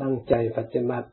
[0.00, 1.08] ตั้งใจปฏิบัติ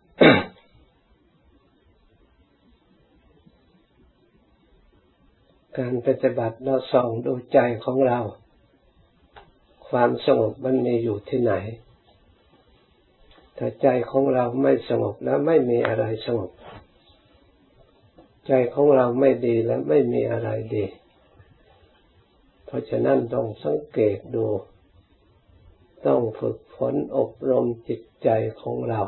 [5.77, 8.19] การปฏิบัติเราส่องดูใจของเรา
[9.89, 11.53] ความสงบมันมีอยู่ที่ไหน
[13.57, 16.51] ถ้าใจของเราไม่สงบแล้วไม่มีอะไรสงบ
[18.47, 20.85] ใจของเราไม่ดีแล้วไม่มีอะไรดี
[22.65, 24.45] เพราะฉะนั้นต้องสังเกตดู
[26.05, 28.29] ต้องฝึกฝนอบรมจิตใจ
[28.61, 29.01] ของเรา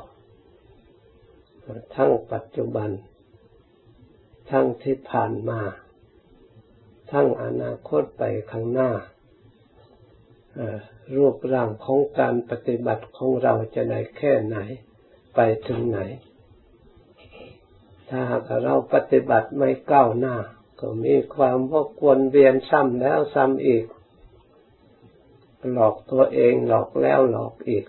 [1.95, 2.89] ทั้งปัจจุบัน
[4.49, 5.61] ทั้งที่ผ่านมา
[7.11, 8.91] ทั้งอนาคตไปข้างหน้า
[11.15, 14.57] รูปร่างของการปฏิบัติของเราจะได้แค่ไหน
[15.35, 15.99] ไปถึงไหน
[18.09, 20.35] ถ้าหากเราปฏิบัติไม่ก้าวหน้า
[20.79, 23.85] ก็มีความวกวนเวียนซ้ำแล้วซ้ำอีก
[25.71, 27.85] หลอกตัวเองหลอกแล้วหลอกอีก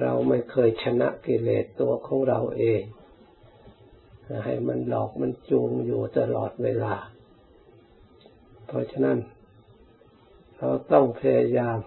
[0.00, 2.82] เราไม่เคยชนะกิเลสตัวของเราเอง
[4.44, 6.94] ให้มันหลอกมันจูงอยู่ตลอดเวลา
[8.66, 9.18] เพราะฉะนั้น
[10.56, 11.78] เราต้องพยายาม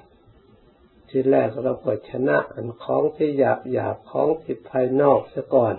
[1.10, 5.76] ที่แรกเราก็ชนะอันของที่หยาบหยาบของที่ภายนอกซะก่อน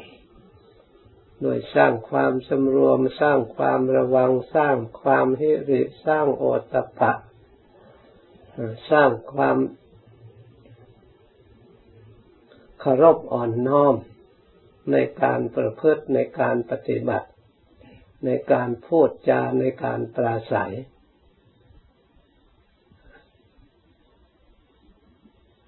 [1.41, 7.12] โดยสร้างความสำรวม สร้างความระวัง สร้างความหิริ สร้างโอตตะปะ
[8.91, 9.59] สร้างความ
[12.81, 13.95] เคารพอ่อนน้อม
[14.93, 17.29] ในการประพฤติในการปฏิบัติ
[18.25, 20.75] ในการพูดจาในการปราศัย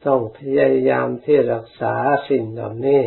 [0.06, 1.94] ต้องพยายามที่รักษา
[2.28, 3.02] สิ่งเหล่านี้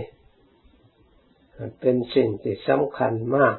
[1.80, 3.58] เป็นสิ่งที่สำคัญมาก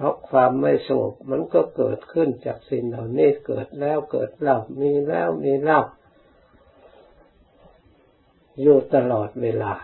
[0.00, 5.80] เพราะความไม่สงบมันก็เกิดขึ้นจากสิ่งเหล่านี้เกิดแล้วเกิดเล่ามีแล้วมีเล่า
[8.60, 9.74] อยู่ตลอดเวลา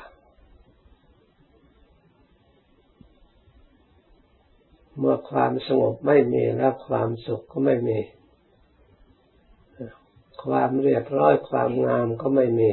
[4.99, 7.99] เมื่อความสงบไม่มีแล้วความสุขก็ไม่มี
[10.45, 12.71] ความเรียบร้อยความงามก็ไม่มี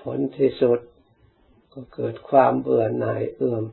[0.00, 0.78] ผลที่สุด
[1.72, 3.64] ก็เกิดความเบื่อหน่ายเอื่อม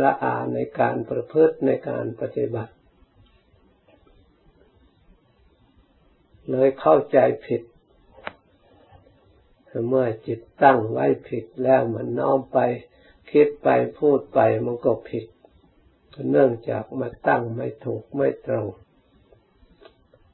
[0.00, 2.72] ระอาในการประพฤติในการปฏิบัติ
[6.50, 7.62] เลยเข้าใจผิด
[9.88, 12.58] เมื่อจิตตั้งไว้ผิดแล้วมันน้อมไป
[13.30, 13.68] คิดไป
[13.98, 15.24] พูดไปมันก็ผิด
[16.30, 18.66] เนื่องจากมาตั้งไม่ถูกไม่ตรง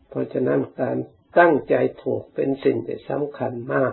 [0.09, 0.97] เพราะฉะนั้นการ
[1.39, 3.93] ตั้งใจถูกเป็นสิ่งที่สำคัญมาก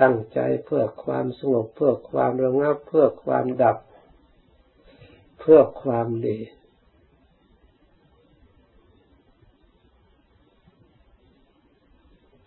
[0.00, 3.76] ตั้งใจเพื่อความสงบเพื่อความระงับ เพื่อความดับ
[5.40, 6.38] เพื่อความดี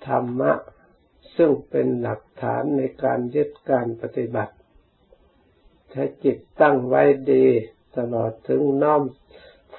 [0.08, 0.54] ธรรมะ
[1.36, 4.54] ซึ่งเป็นหลักฐานในการยึดการปฏิบัติ
[5.92, 7.46] ถ้าจิตตั้งไว้ดี
[7.98, 9.02] ตลอดถึงน้อม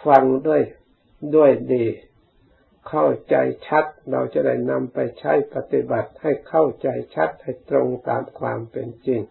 [0.05, 0.63] ฟังด้วย
[1.35, 1.87] ด้วยดี
[2.89, 3.37] เข้าใจ
[3.67, 9.23] ชัด เราจะได้นำไปใช้ปฏิบัติให้เข้าใจชัดให้ตรงตามความเป็นจริง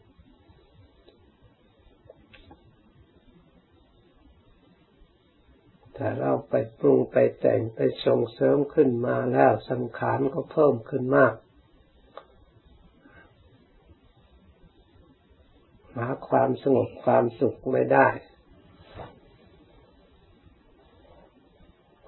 [5.98, 11.34] ถ้าเราไปปรุงไปแต่งไปส่งเสริมขึ้นมาแล้วสังขารก็เพิ่มขึ้นมาก
[15.96, 18.08] หาความสงบความสุขไม่ได้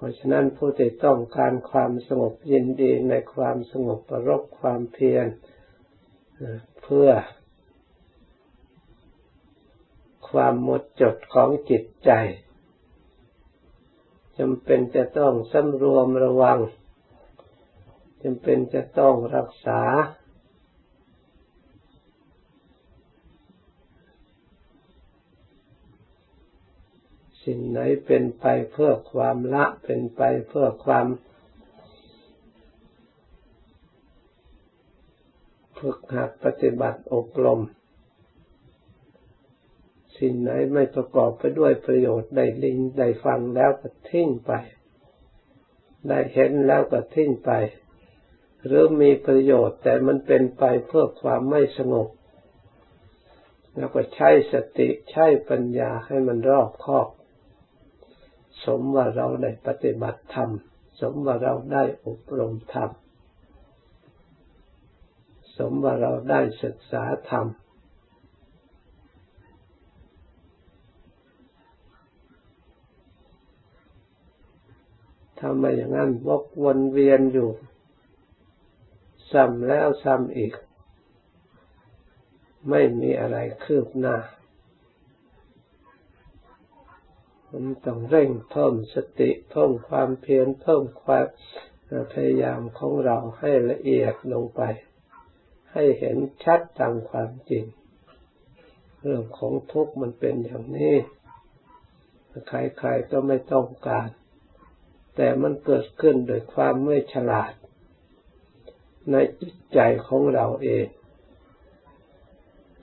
[0.00, 5.26] พราะฉะนั้นผู้ที่ต้องการความสงบยินดีในความสงบประรบความเพียร
[6.82, 7.10] เพื่อ
[10.30, 12.10] ความหมดจดของจิตใจ
[14.38, 16.58] จำเป็นจะต้องสำรวมระวัง
[18.22, 19.82] จำเป็นจะต้องรักษา
[27.50, 31.06] สิ่งไหนเป็นไปเพื่อความละเป็นไปเพื่อความ
[35.78, 37.60] ฝึกหัดปฏิบัติอบรม
[40.18, 44.52] สิ่งไหนไม่ประกอบไปด้วยประโยชน์ได้ลิงได้ฟังแล้วก็ทิ้งไป
[46.08, 47.50] ได้เห็นแล้วก็ทิ้งไป
[48.64, 52.08] หรือมีประโยชน์แต่มันเป็นไปเพื่อความไม่สงบ
[53.76, 57.08] แล้วก็ใช้สติใช้ปัญญาให้มันรอบคอบ
[58.64, 60.50] สมว่าเราได้ปฏิบัติธรรม
[61.00, 62.90] สมว่าเราได้อบรมธรรม
[65.56, 67.46] สมว่าเราได้ศึกษาธรรม
[75.38, 77.48] ถ้าไมอย่างนั้นวกวนเวียนอยู่
[79.32, 80.52] ซ้ำแล้วซ้ำอีก
[82.68, 84.16] ไม่มีอะไรคืบหน้า
[87.52, 91.26] มันต้องเร่งเพิ่มสติเพิ่มความเพียรเพิ่มความ
[92.12, 94.62] พยายามของเราให้ละเอียดลงไป
[95.72, 97.64] ให้เห็นชัดตามความจริง
[99.02, 100.94] เรื่องของทุกข์มันเป็นอย่างนี้
[102.48, 104.08] ใครๆก็ไม่ต้องการ
[105.16, 107.52] แต่มันเกิดขึ้นโดยความไม่ฉลาด
[109.10, 110.86] ในจิตใจของเราเอง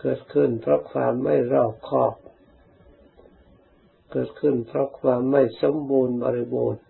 [0.01, 2.13] เกิดขึ้นเพราะความไม่รอบคอบ
[4.17, 6.81] เกิดขึ้นเพราะความไม่สมบูรณ์บริบูรณ์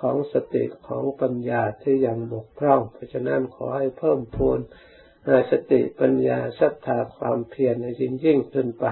[0.00, 4.58] ของสติของปัญญาที่ยังบกพร่อง เพราะฉะนั้นขอให้เพิ่มพูน
[5.50, 8.86] สติปัญญาศรัทธาความเพียรในยิ่งยิ่งขึ้นไป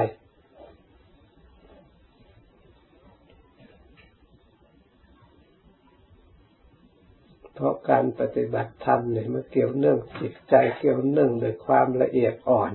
[7.55, 12.73] เพราะการปฏิบัติธรรมเนี่ยมันเกี่ยวเนื่องจิตใจเกี่ยวเนื่องโดยความละเอียดอ่อน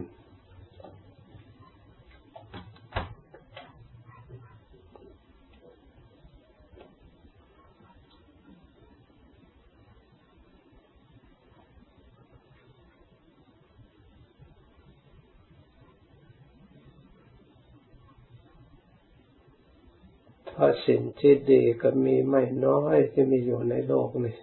[20.58, 24.36] เพราะสิ่งที่ดีก็มีไม่น้อยที่มีอยู่ในโลกนี้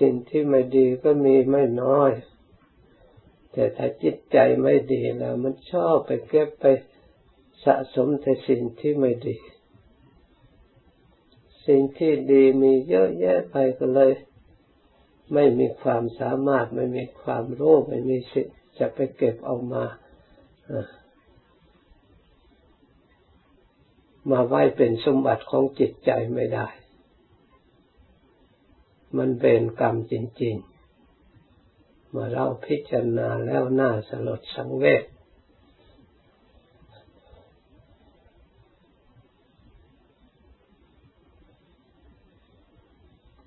[0.00, 2.10] สิ่งที่ไม่ดีก็มีไม่น้อย
[3.52, 6.64] แต่ถ้าจิตใจไม่ดีแล้ว มันชอบไปเก็บไป
[7.64, 9.36] สะสมแต่สิ่งที่ไม่ดี
[11.66, 14.12] สิ่งที่ดีมีเยอะแยะไปก็เลย
[15.34, 19.84] ไม่มีความสามารถไม่มีความรู้ไม่มีสิทธิ์จะไปเก็บเอามา
[24.30, 26.68] มาไว้เป็นสมบัติของจิตใจไม่ได้
[29.18, 35.04] มันเป็นกรรมจริงๆ เมื่อเราพิจารณาแล้วน่าสลดสังเวช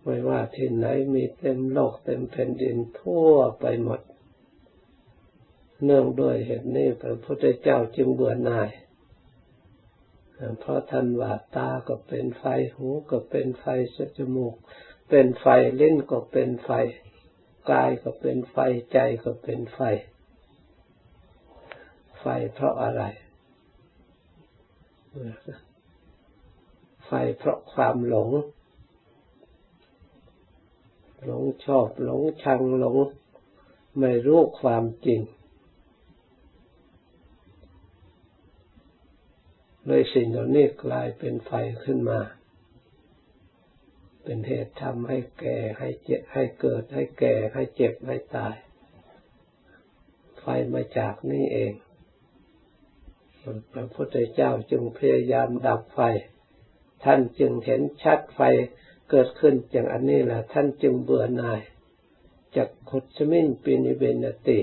[0.03, 4.01] ไม่ว่าที่ไหนมีเต็มโลกเต็มแผ่นดินทั่วไปหมด
[5.83, 8.69] เนื่องด้วยเหตุนี้พระพุทธเจ้าจึงเบื่อหน่าย
[10.59, 12.43] เพราะท่านว่าตาก็เป็นไฟ
[12.75, 13.65] หูก็เป็นไฟ
[14.17, 14.55] จมูก
[15.09, 15.45] เป็นไฟ
[15.77, 16.69] เล่นก็เป็นไฟ
[17.71, 18.57] กายก็เป็นไฟ
[18.93, 19.79] ใจก็เป็นไฟ
[22.19, 23.03] ไฟเพราะอะไร
[27.05, 28.29] ไฟเพราะความหลง
[31.25, 32.97] หลงชอบหลงชังหลง
[33.99, 35.21] ไม่รู้ความจริง
[39.87, 41.51] เลยสิ่งเหล่านี้กลายเป็นไฟ
[41.83, 42.19] ขึ้นมา
[44.23, 48.55] เป็นเหตุทำให้แก่ให้เจ็บให้เกิดให้แก่ให้เจ็บให้ตาย
[50.39, 51.73] ไฟมาจากนี่เอง
[53.73, 55.99] พระพุทธเจ้าจึงพยายามดับไฟ
[57.03, 58.41] ท่านจึงเห็นชัดไฟ
[59.09, 61.61] เกิดขึ้นอย่างอันนี้แหละท่านจึงเบื่อหน่าย
[62.55, 64.59] จากขุดชมินปินิเบนติ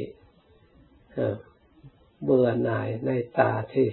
[2.24, 3.88] เบื่อหน่ายในตาที่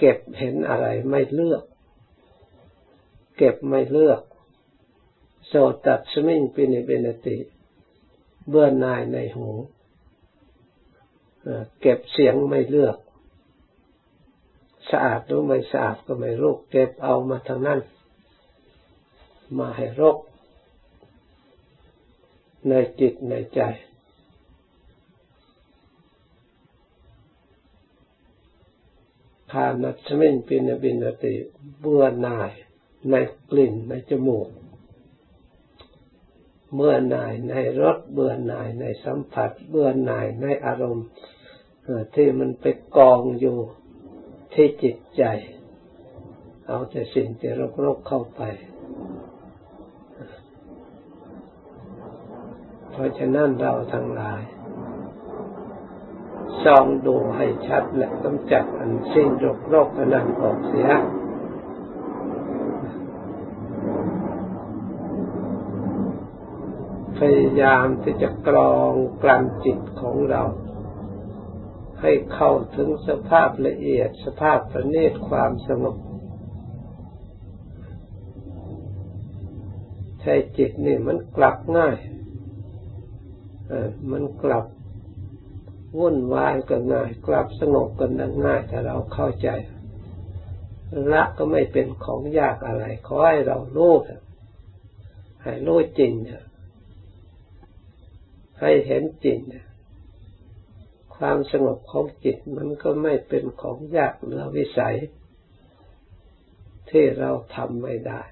[0.00, 1.64] เก็บเห็นอะไรไม่เลือก
[3.36, 4.20] เก็บไม่เลือก
[5.46, 5.52] โส
[5.86, 7.36] ตัดสมิงปินิเบนติ
[8.48, 9.48] เบื่อนายในหู
[11.80, 12.96] เก็บเสียงไม่เลือก
[14.90, 17.80] สะอาดหรือไม่สะอาดก็ไม่รู้เก็บเอามาทางนั้น
[19.58, 20.16] มาให้รก
[22.68, 23.60] ในจิตในใจ
[29.50, 31.34] คานัชมินปินบินติ
[31.80, 32.50] เบื่อหน่าย
[33.10, 33.14] ใน
[33.50, 34.48] กลิ่นในจมูก
[36.74, 41.06] เมื่อหน่ายในรสเบื่อหน่ายในสัมผัส เบื่อหน่ายในอารมณ์
[42.14, 42.64] ที่มันไป
[42.96, 43.58] กองอยู่
[44.54, 45.22] ที่จิตใจ
[46.66, 47.52] เอาแต่สิ่งที่
[47.84, 48.42] รกๆเข้าไป
[52.90, 54.42] เพราะฉะนั้นเราทั้งหลาย
[56.64, 60.90] ส่องดูให้ชัดและกำจัดอันสิ้นโรคโรคนั้นออกเสีย
[67.18, 70.42] พยายามที่จะกรองกลั่นจิตของเรา
[72.00, 75.96] ให้เข้าถึงสภาพละเอียดสภาพประณีตความสงบ
[80.20, 81.96] ใช่จิตนี่มันกลับง่าย
[84.10, 84.64] มันกลับ
[85.98, 88.06] วุ่นวายก็ง่าย กลับสงบก็
[88.44, 89.48] ง่ายถ้าเราเข้าใจ
[91.12, 93.94] ละก็ไม่เป็นของยากอะไร ขอให้เรารู้
[95.42, 96.12] ให้รู้จริง
[98.60, 99.38] ให้เห็นจริง
[101.16, 104.96] ความสงบของจิตมันก็ไม่เป็นของยากเหนือวิสัย
[106.90, 108.22] ที่เราทำไม่ได้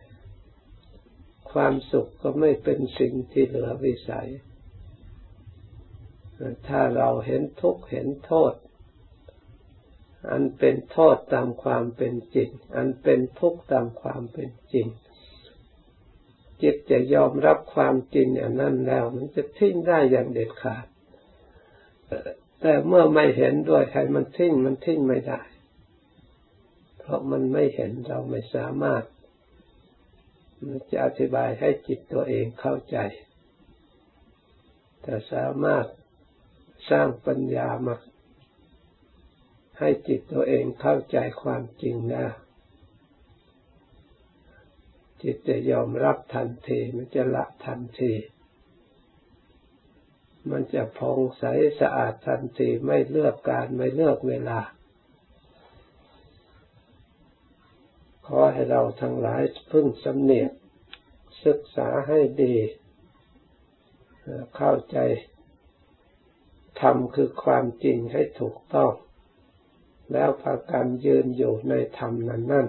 [1.52, 4.28] ความสุขก็ไม่เป็นสิ่งที่เหลือวิสัย
[6.68, 8.54] ถ้าเราเห็นทุกข์เห็นโทษ
[10.30, 14.86] อันเป็นโทษตามความเป็นจริง อันเป็นทุกข์ตามความเป็นจริง
[16.62, 20.86] จิตจะยอมรับความจริงอย่างนั้นแล้ว มันจะทิ้งได้อย่างเด็ดขาด
[22.60, 25.40] แต่เมื่อไม่เห็นด้วยใครมันทิ้งมันทิ้งไม่ได้
[26.98, 29.02] เพราะมันไม่เห็นเราไม่สามารถ
[30.90, 32.96] จะอธิบายให้จิตตัวเองเข้าใจ
[35.02, 35.86] แต่สามารถ
[36.90, 37.94] สร้างปัญญามา
[39.78, 42.26] ให้จิตตัวเองเข้าใจความจริงนะ
[45.22, 48.12] จิตจะยอมรับทันที มันจะละทันที
[50.50, 51.44] มันจะพองใส
[51.80, 54.60] สะอาดทันทีไม่เลือกการไม่เลือกเวลา
[58.26, 59.42] ขอให้เราทั้งหลาย
[59.72, 60.50] พึ่งสำเนียก
[61.44, 62.54] ศึกษาให้ดี
[64.56, 64.98] เข้าใจ
[66.80, 68.92] ธรรมคือความจริงให้ถูกต้อง
[70.12, 72.66] แล้วพากันยืนอยู่ในธรรมนั้นนั่น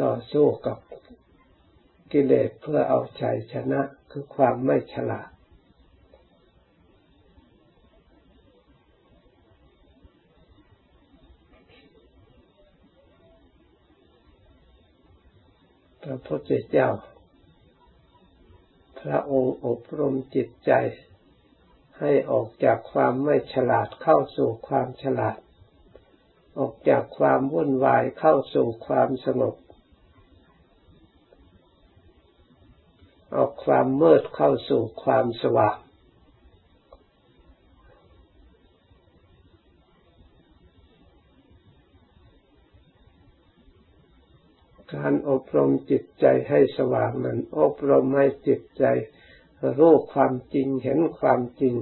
[0.00, 0.78] ต่อสู้กับ
[2.12, 3.80] กิเลสเพื่อเอาชัยชนะ
[4.10, 5.28] คือความไม่ฉลาด
[16.26, 16.88] พระพุทธเจ้า
[19.00, 20.72] พระองค์อบรมจิตใจ
[21.98, 25.38] ให้ออกจากความไม่ฉลาดเข้าสู่ความฉลาด
[26.58, 29.54] ออกจากความวุ่นวายเข้าสู่ความสงบ
[33.34, 35.76] ออกความมืดเข้าสู่ความสว่าง
[44.94, 48.84] การอบรมจิตใจให้สว่างนั้น อบรมให้จิตใจ
[49.78, 51.74] รู้ความจริงเห็นความจริง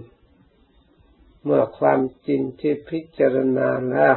[1.44, 4.16] เมื่อความจริงที่พิจารณาแล้ว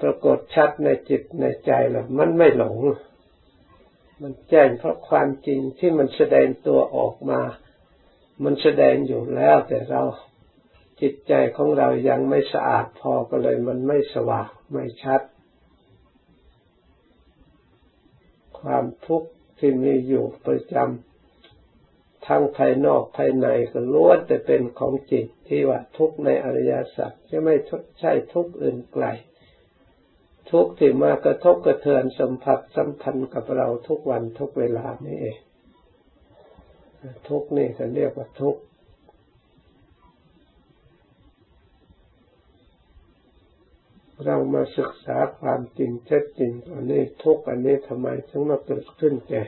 [0.00, 2.78] ปรากฏชัดในจิตในใจแล้วมันไม่หลง
[4.22, 7.40] มันแจ้งเพราะความจริงที่มันแสดงตัวออกมา
[8.44, 10.02] มันแสดงอยู่แล้วแต่เรา
[11.00, 15.20] จิตใจของเรายังไม่สะอาดพอก็เลยมันไม่สว่างไม่ชัด
[18.62, 19.28] ความทุกข์
[19.58, 27.54] ที่มีอยู่ประจำทั้งภายนอกภายในก็ล้วนแต่เป็นของจิตที่ว่าทุกข์ในอริยสัจจะไม่
[28.00, 29.04] ใช่ทุกข์อื่นไกล
[30.50, 35.38] ทุกข์ที่มากระทบกระเทือนสัมผัสสัมพันธ์กับเราทุกวันทุกเวลานี่เอง
[37.28, 38.60] ทุกข์นี่เขาเรียกว่าทุกข์
[44.24, 49.42] เรามาศึกษาความจริงเท็จจริงอันนี้ทุกอันนี้ทำไมถึงมาเกิดขึ้นแก่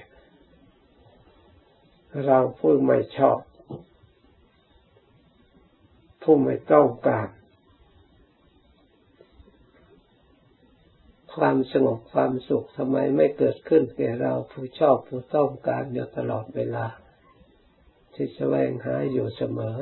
[2.26, 3.38] เราผู้ไม่ชอบ
[6.22, 7.28] ผู้ไม่ต้องการ
[11.34, 16.86] ความสงบความสุขทำไมไม่เกิดขึ้นแก่เราผู้ชอบผู้ต้องการอยู่ตลอดเวลา
[18.14, 19.76] ที่แสวงหาอยู่เสมอ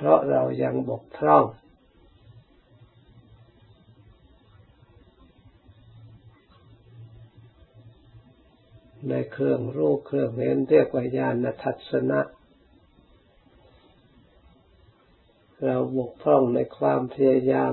[0.00, 1.44] เพราะเรายังบกพร่อง
[9.08, 12.20] ในเครื่องรูปเครื่องเห็นเรียกว่าญาณทัศนะ
[15.64, 17.72] เราบกพร่องในความพยายาม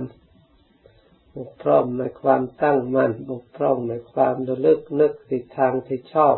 [1.35, 6.37] บกพร่องในความตั้งมั่นบกพร่องในความระลึกนึกทิศทางที่ชอบ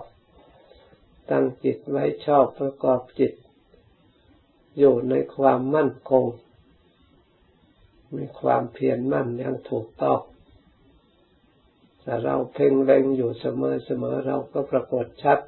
[1.30, 3.34] ตั้งจิตไว้ชอบประกอบจิต
[4.78, 6.26] อยู่ในความมั่นคง
[8.16, 10.20] มีความเพียรมั่นยังถูกต้อง
[12.02, 15.40] แต่เราเพ่งเล็งอยู่เสมอเสมอเราก็ปรากฏชัด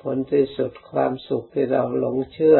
[0.00, 2.58] ผลที่สุดความสุขที่เราหลงเชื่อ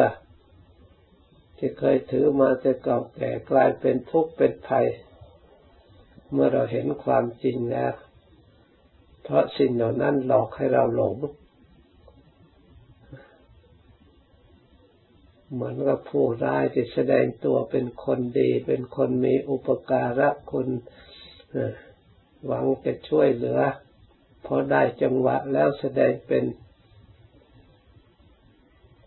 [1.57, 4.87] ที่เคยถือมาแต่เก่าแก่กลายเป็นทุกข์เป็นภัย
[6.31, 7.93] เมื่อเราเห็นความจริงแล้ว
[9.23, 11.15] เพราะสิ่งเหล่านั้นหลอกให้เราหลง
[15.53, 20.67] เหมือนกับผู้ร้ายที่แสดงตัวเป็นคนดี เป็นคนมีอุปการะคุณ
[22.45, 23.59] หวังจะช่วยเหลือ
[24.45, 26.43] พอได้จังหวะแล้วแสดงเป็น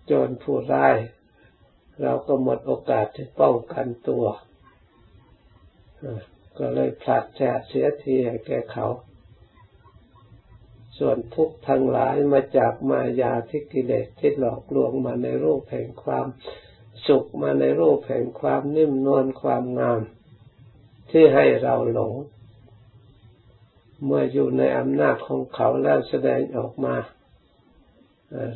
[0.05, 0.97] โจรผู้ร้าย
[2.03, 4.25] เราก็หมดโอกาสที่ป้องกันตัว
[6.59, 8.87] ก็เลยผลัดแฉเสียทีให้แก่เขา
[10.99, 16.27] ส่วนทุกทั้งหลายมาจากมายาที่กิเลสที่หลอกลวงมาในรูปแห่งความ
[17.09, 20.01] สุขมาในรูปแห่งความนิ่มนวลความงาม
[21.11, 22.15] ที่ให้เราหลง
[24.05, 26.97] เมื่ออยู่ในอำนาจของเขาแล้วแสดงออกมา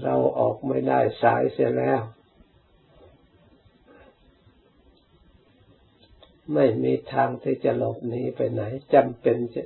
[0.02, 2.00] เราออกไม่ได้สายเสียแล้ว
[6.54, 8.62] ไม่มีทางที่จะหลบหนีไปไหน
[8.94, 9.62] จำเป็นจะ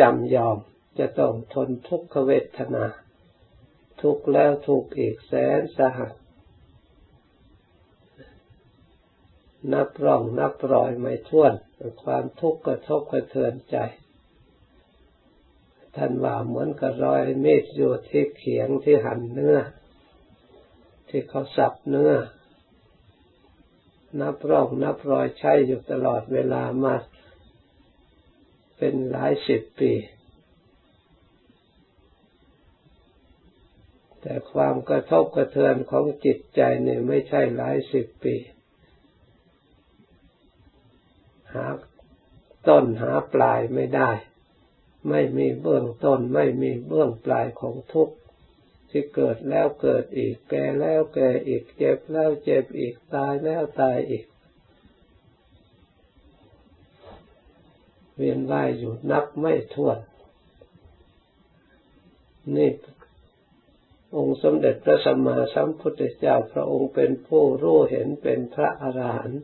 [0.00, 0.58] จำยอม
[0.98, 2.84] จะต้องทนทุกขเวทนา
[4.02, 6.12] ทุกแล้วทุกอีกแสนสหัส
[9.72, 11.52] นับร่องนับรอยไม่ท้วน
[12.02, 13.76] ความทุกข์กระทบกระเทือนใจ
[15.96, 19.58] ท่านว่าเหมือนกับรอยเมีดอยู่ที่เขียงที่หั่นเนื้อ
[21.08, 22.12] ที่เขาสับเนื้อ
[24.20, 26.94] นับร่องนับรอยใช้อยู่ตลอดเวลามา
[28.78, 29.92] เป็นหลายสิบปี
[34.28, 38.36] แต่ความกระทบกระเทือนของจิตใจเนี่ยไม่ใช่หลายสิบปี
[41.54, 41.66] หา
[42.68, 44.10] ต้นหาปลายไม่ได้
[45.10, 48.16] ไม่มีเบื้องต้นไม่มีเบื้องปลายของทุกข์
[48.90, 54.26] ที่เกิดแล้วเกิดอีก แก่แล้วแก่อีก เจ็บแล้วเจ็บอีก ตายแล้วตายอีก
[58.16, 59.98] เวียนว่ายอยู่นับไม่ถ้วน
[62.56, 62.70] นี่
[64.14, 69.42] องค์สมเด็จพระสัมมาสัมพุทธเจ้าพระองค์เป็นผู้รู้เห็นเป็นพระอรหันต์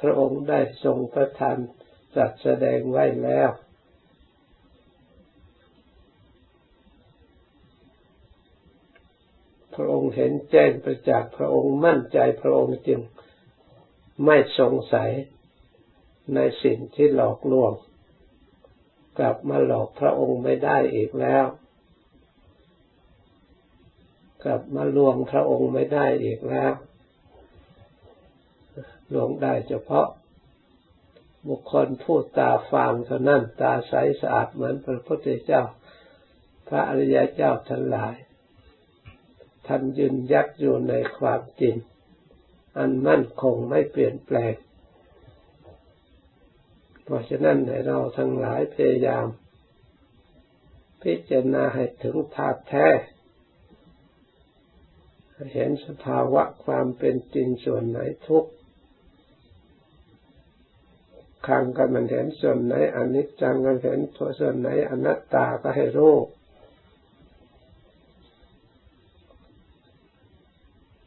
[0.00, 1.56] พระองค์ได้ทรงประทาน
[2.16, 3.50] จัดแสดงไว้แล้ว
[9.74, 13.00] พระองค์เห็นแจ้งประจักษ์พระองค์มั่นใจพระองค์จึง
[14.24, 15.10] ไม่สงสัย
[16.34, 17.72] ในสิ่งที่หลอกลวง
[19.18, 21.44] กลับมาหลอกพระองค์ไม่ได้อีกแล้ว
[24.44, 26.72] กลับมาลวงพระองค์ไม่ได้อีกแล้ว
[29.12, 30.06] ลวงได้เฉพาะ
[31.48, 35.62] บุคคลผู้ตาฟางเท่านั้นตาใสสะอาดเหมือนพระพุทธเจ้า
[36.68, 38.14] พระอริยเจ้าทั้งหลาย
[39.66, 41.76] ท่านยืนยัดอยู่ในความจริง
[42.78, 44.54] อันมั่นคงไม่เปลี่ยนแปลง
[47.04, 49.26] เพราะฉะนั้นให้เราทั้งหลายพยายาม
[51.02, 52.86] พิจารณาให้ถึงธาตุแท้
[55.52, 58.50] เห็นสภาวะความเป็นจริงส่วนไหนทุกข์
[61.46, 64.00] ขังก็มันเห็นส่วนไหนอนิจจังก็เห็น
[64.38, 66.16] ส่วนไหนอนัตตาก็ให้รู้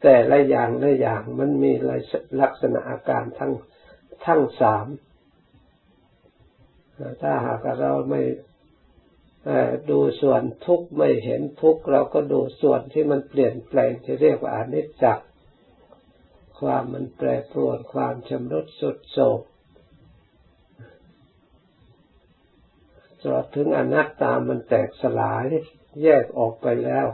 [0.02, 1.72] แต่ละอย่างละอย่างมันมี
[2.40, 3.52] ลักษณะอาการทั้ง
[4.26, 4.86] ทั้งสาม
[7.22, 8.20] ถ้าหากเราไม่
[9.90, 15.26] ดูส่วนทุกข์ไม่เห็นทุกข์เราก็ดูส่วนที่มันเปลี่ยนแปลงที่เรียกว่าอนิจจ์
[16.58, 19.40] ความมันแปรปรวนความชำรุดสุดโทรม
[23.20, 25.46] ตลอดถึงอนัตตามันแตกสลาย
[26.02, 27.06] แยกออกไปแล้ว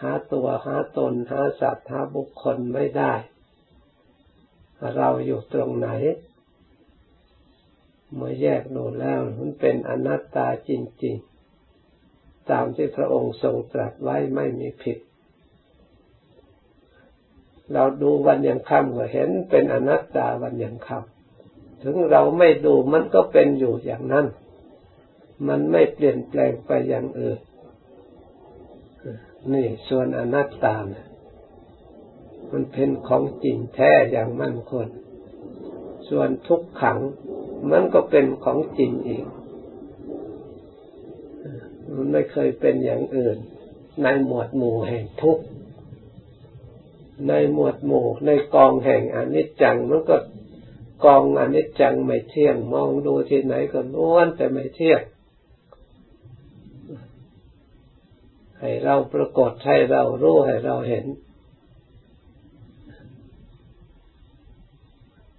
[0.00, 3.12] หาตัวหาตนหาสัตว์หาบุคคลไม่ได้
[4.96, 5.88] เราอยู่ตรงไหน
[8.14, 10.70] เมื่อแยกดูแล้วมันเป็นอนัตตาจ
[11.04, 11.33] ริง ๆ
[12.50, 14.98] ตามที่พระองค์ทรงตรัสไว้ไม่มีผิด
[17.72, 24.26] เราดูวันยังค่ำก็เห็นเป็นอนัตตาวันยังค่ำถึงเราไม่ดูมันก็เป็นอยู่อย่างนั้น
[25.48, 27.38] มันไม่เปลี่ยนแปลงไปอย่างอื่น
[29.52, 31.06] นี่ส่วนอนัตตาเนี่ย
[32.52, 34.88] มันเป็นของจริงแท้อย่างมั่นคง
[36.08, 36.98] ส่วนทุกขัง
[37.70, 39.24] มันก็เป็นของจริงอีก
[41.92, 43.36] มันไม่เคยเป็นอย่างอื่น
[44.02, 45.44] ในหมวดหมู่แห่งทุกข์
[47.28, 50.16] ในหมวดหมู่ในกองแห่งอนิจจังมันก็
[51.04, 55.02] กองอนิจจังไม่เที่ยง มองดูที่ไหนก็ล้วนแต่ไม่เที่ยง
[58.60, 61.06] ให้เราปรากฏให้เรารู้ให้เราเห็น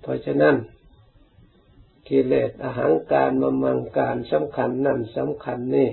[0.02, 0.56] เพราะฉะนั้น
[2.08, 5.90] กิเลสอาหารการมมังการสำคัญนั่นสำคัญนี่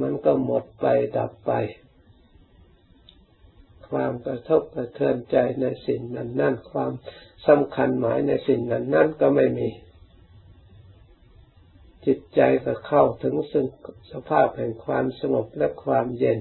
[0.00, 1.52] มันก็หมดไปดับไป
[3.90, 6.92] ความกระทบกระเทือนใจในสิ่งนั้นนั่นความ
[7.46, 9.68] สำคัญหมายในสิ่งนั้นนั่นก็ไม่มี
[12.06, 13.66] จิตใจก็เข้าถึงซึ่ง
[14.12, 16.38] สภาพแห่งความสงบและความเย็น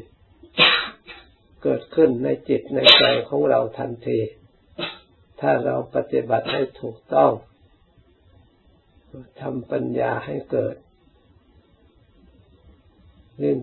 [1.63, 4.19] เกิดขึ้นในจิตในใจของเราทันที
[5.41, 7.31] ถ้าเราปฏิบัติให้ถูกต้อง
[9.41, 10.75] ทำปัญญาให้เกิด
[13.41, 13.53] นี่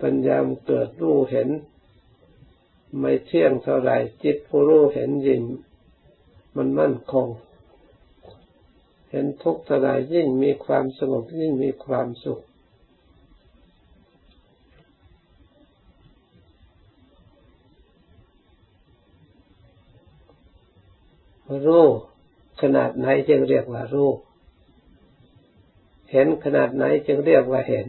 [0.00, 1.48] ปัญญามเกิดรู้เห็น
[2.98, 3.90] ไม่เที่ยงเท่าไร
[4.24, 5.42] จิตผู้รู้เห็นยิ่ง
[6.56, 7.26] มันมั่นคง
[9.10, 12.40] เห็นทุกข์เท่าไรยิ่งมีความสงบยิ่งมีความสุข
[21.66, 21.86] รู้
[22.60, 24.10] ขนาดไหนจึงเรียกว่ารู้
[26.14, 27.88] เห็นขนาดไหนจึงเรียกว่าเห็น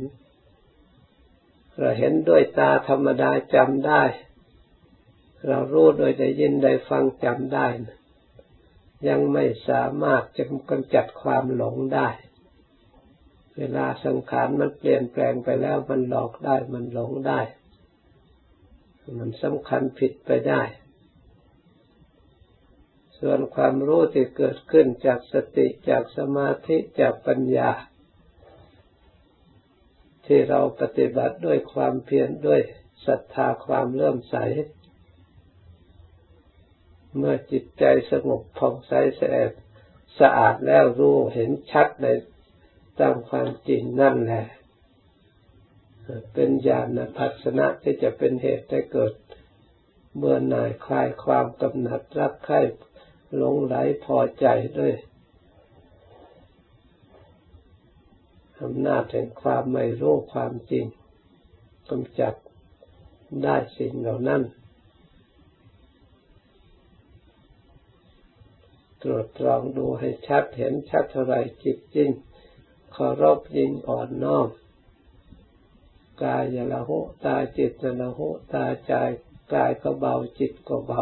[1.78, 4.04] เราเห็นด้วยตาธรรมดาจำได้
[5.48, 7.68] เรารู้โดยได้ยินได้ฟังจำได้
[9.08, 12.10] ยังไม่สามารถจะกำจัดความหลงได้
[13.58, 17.42] เวลาสังขารมันเปลี่ยนแปลงไปแล้วมันหลอกได้มันหลงได้
[19.20, 20.62] มันสำคัญผิดไปได้
[23.20, 27.72] ส่วนความรู้ที่เกิดขึ้นจากสติจากสมาธิจากปัญญา
[30.26, 32.62] ที่เราปฏิบัติด้วยความเพียรด้วย
[33.06, 34.36] ศรัทธาความเลื่อมใส
[37.18, 39.52] เมื่อจิตใจสงบผ่องใสสะอาด
[40.20, 42.08] สะอาดแล้วรู้เห็นชัดใน
[43.00, 44.46] ตามความจริงนั่นแหละ
[46.34, 49.14] เป็นญาณทัศนะที่จะเป็นเหตุให้เกิด
[50.18, 52.62] เมื่อหน่ายคลายความกำหนัดรักใคร่
[53.36, 54.48] หลงไหลพอใจ
[54.80, 54.94] ด้วย
[58.62, 60.86] อำนาจแห่งความไม่รู้ความจริง
[61.90, 62.34] กำจัด
[63.44, 64.42] ได้สิ่งเหล่านั้น
[69.02, 72.10] ตรวจตรองดูให้ชัดเห็นชัดเท่าไรจิตจริง
[72.94, 74.48] เคารพยิงอ่อนน้อม
[76.24, 78.94] กายยละหุตาจิตยละหุตาใจ
[79.54, 81.02] กายก็เบาจิตก็เบา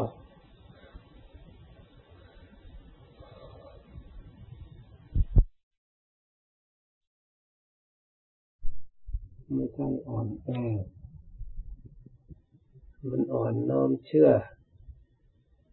[9.73, 10.49] ใช่อ่อนแอ
[13.09, 14.29] มันอ่อนน้อมเชื่อ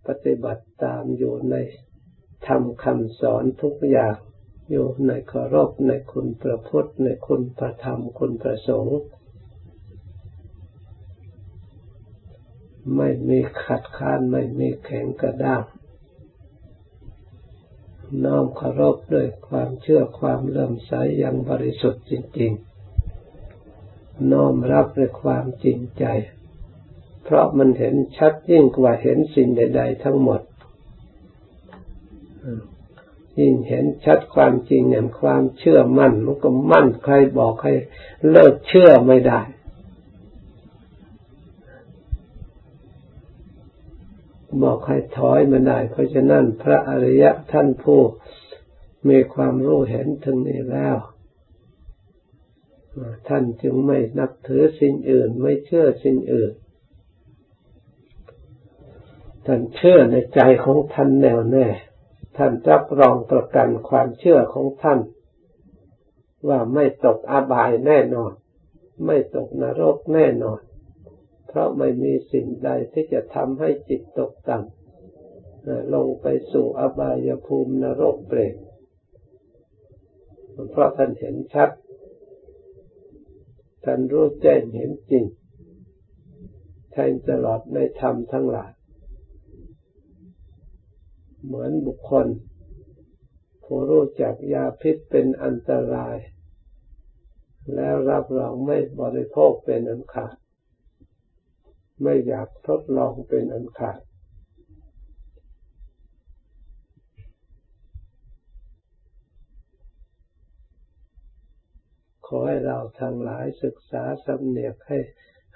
[0.07, 1.55] ปฏิบัติตามอยู่ใน
[2.47, 4.17] ทำคำสอนทุกอย่าง
[4.71, 9.01] อยู่ในเคารพในคุณพระพุทธในคุณพระธรรมคุณพระสงฆ์
[12.97, 15.65] ไม่มีขัดข้านไม่มีแข็งกระด้าง
[18.25, 22.70] น้อมเคารพด้วยความเชื่อความเลื่อมใสอย่างบริสุทธิ์จริง ๆ
[24.33, 26.05] น้อมรับด้วยความจริงใจ
[27.25, 30.41] เพราะมันเห็นชัดยิ่งกว่าเห็นสิ่งใด ๆ ทั้งหมด
[33.39, 37.75] ยิ่งเห็นชัดความจริงอย่างความเชื่อมั่นมันก็มั่นใครบอกให้
[38.31, 39.41] เลิกเชื่อไม่ได้
[44.63, 48.01] บอกให้ถอยมาได้ เพราะฉะนั้นพระอริยะท่านผู้
[49.09, 50.97] มีความรู้เห็นถึงนี้แล้ว
[53.29, 56.53] ท่านจึงไม่นับถือสิ่งอื่น ไม่เชื่อสิ่งอื่น
[59.47, 61.67] ท่านเชื่อในใจของท่านแน่วแน่
[62.37, 65.01] ท่านรับรองประกันความเชื่อของท่าน
[66.49, 68.33] ว่าไม่ตกอาบายแน่นอน
[69.07, 70.61] ไม่ตกนรกแน่นอน
[71.49, 78.57] เพราะไม่มีสิ่งใดที่จะทำให้จิตตกต่ำลงไปสู่อบายภูมินรกเปรต
[80.71, 81.71] เพราะท่านเห็นชัด
[83.85, 85.25] ท่านรู้แจ้งเห็นจริง
[86.93, 88.73] แทงตลอดในธรรมทั้งหลาย
[91.45, 92.27] เหมือนบุคคล
[93.65, 96.17] ผู้รู้จักยาพิษเป็นอันตราย
[97.75, 100.37] แล้วรับรองไม่บริโภคเป็นอันขาด
[102.03, 104.01] ไม่อยากทดลองเป็นอันขาด
[112.37, 114.99] อให้เราทั้งหลายศึกษาสำเนียกให้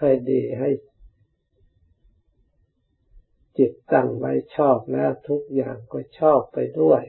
[0.00, 0.70] ให้ดีให้
[3.58, 7.02] จิตตั้งไว้ชอบแล้วทุกอย่างก็ชอบไปด้วย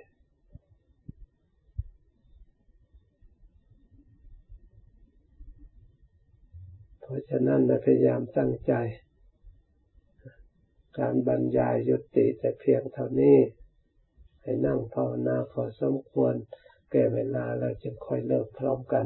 [7.01, 8.73] เพราะฉะนั้นพยายามตั้งใจ
[10.99, 13.38] การบรรยายยุติแต่เพียงเท่านี้
[14.41, 16.34] ให้นั่งภาวนาพอสมควร
[16.91, 19.06] แก่เวลาเราจึงค่อยเลิกพร้อมกัน